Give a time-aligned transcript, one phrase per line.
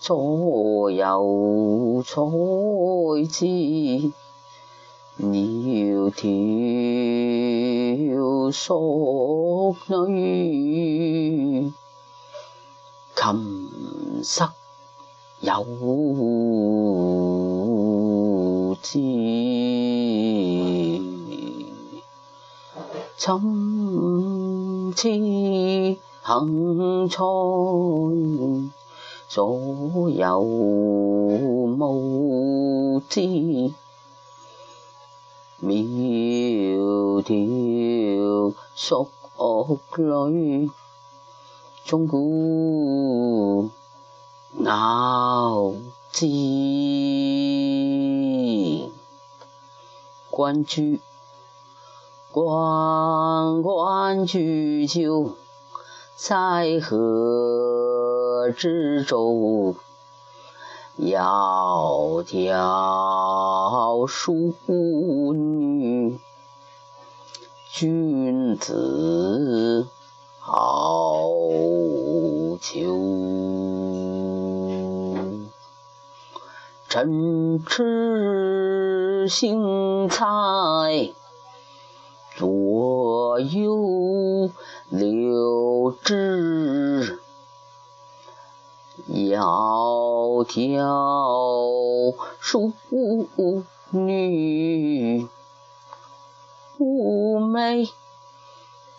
[0.00, 2.22] 左右采
[3.30, 4.14] 之。
[5.16, 9.76] 窈窕淑
[10.08, 11.72] 女，
[13.14, 13.70] 琴
[14.24, 14.52] 瑟
[15.40, 15.54] 友
[18.82, 18.98] 之。
[23.16, 23.38] 参
[24.94, 25.08] 差
[26.22, 27.16] 荇菜，
[29.28, 30.44] 左右
[33.08, 33.74] 芼之。
[35.66, 35.72] 渺
[37.24, 40.68] 渺朔旅，
[41.86, 43.70] 钟鼓
[44.60, 45.72] 咬
[46.12, 46.26] 之。
[50.30, 50.98] 关雎，
[52.30, 55.30] 关关雎鸠，
[56.14, 59.74] 在河之洲。
[60.96, 64.54] 窈窕淑
[65.34, 66.16] 女，
[67.72, 69.88] 君子
[70.38, 71.22] 好
[72.60, 72.84] 逑。
[76.88, 77.08] 参
[77.66, 77.84] 差
[79.26, 80.22] 荇菜，
[82.36, 84.48] 左右
[84.90, 87.18] 流之。
[89.08, 90.03] 摇。
[90.42, 92.72] 窈窕淑
[93.90, 95.28] 女，
[96.76, 97.88] 寤寐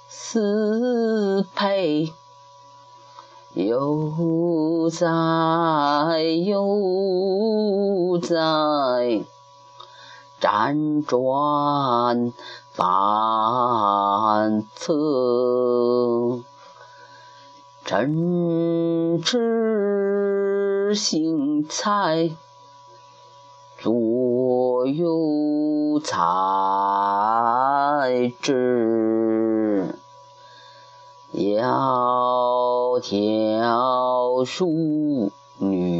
[0.09, 2.11] 思佩。
[3.55, 5.07] 悠哉
[6.47, 9.25] 悠哉。
[10.41, 12.33] 辗转
[12.73, 16.43] 反侧，
[17.85, 18.09] 参
[19.23, 22.31] 差荇菜，
[23.83, 26.17] 左右采
[28.41, 29.95] 之。
[31.35, 36.00] 窈窕淑女。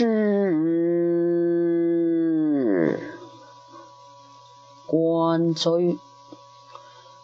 [0.00, 0.06] 知
[4.86, 5.78] 关雎，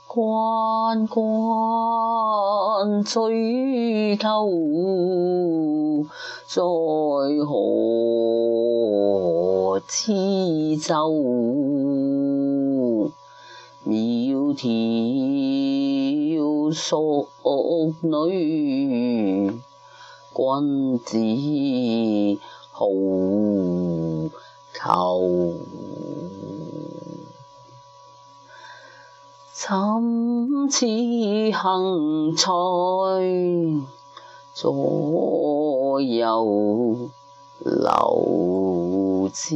[0.09, 3.31] 关关雎
[4.19, 6.03] 鸠，
[6.49, 6.63] 在
[7.47, 10.95] 河之洲。
[13.87, 17.29] 窈窕淑
[18.03, 19.53] 女，
[20.35, 20.41] 君
[21.05, 21.13] 子。
[22.85, 24.31] 求
[24.75, 25.55] 求
[29.53, 32.53] 怎似幸菜
[34.53, 37.09] 左右
[37.65, 39.55] 流之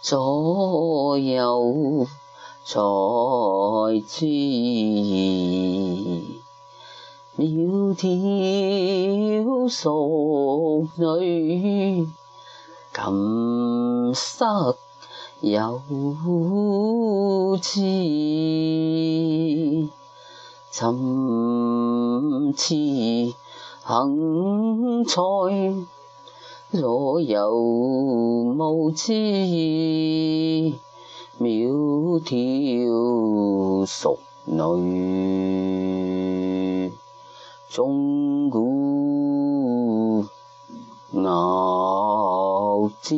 [0.00, 2.06] 左右。
[2.68, 2.80] 才
[4.08, 4.26] 知
[7.36, 8.00] 窈窕
[9.68, 12.08] 淑女，
[12.92, 14.76] 琴瑟
[15.42, 15.80] 友
[17.62, 17.80] 之；
[20.72, 20.88] 琴
[22.56, 22.74] 瑟，
[23.84, 25.14] 行采，
[26.72, 29.14] 若有无之。
[31.38, 31.68] 窈
[32.20, 36.90] 窕淑女，
[37.68, 40.24] 钟鼓
[41.10, 43.14] 闹之。